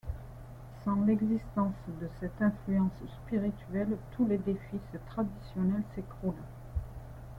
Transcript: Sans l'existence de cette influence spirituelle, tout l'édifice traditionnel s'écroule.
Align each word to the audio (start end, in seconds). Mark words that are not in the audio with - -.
Sans 0.83 1.05
l'existence 1.05 1.75
de 1.87 2.09
cette 2.19 2.41
influence 2.41 3.03
spirituelle, 3.21 3.95
tout 4.17 4.25
l'édifice 4.25 4.97
traditionnel 5.07 5.83
s'écroule. 5.93 6.33